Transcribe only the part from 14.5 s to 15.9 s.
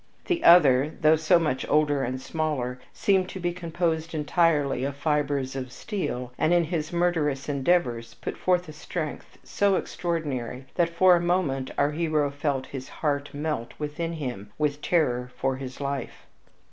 with terror for his